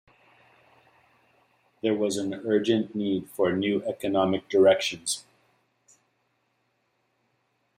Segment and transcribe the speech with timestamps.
[1.83, 5.25] There was an urgent need for new economic directions.